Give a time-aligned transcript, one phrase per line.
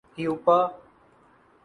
[0.17, 0.57] ہیوپا